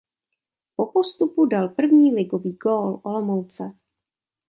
[0.75, 3.73] Po postupu dal první ligový gól Olomouce.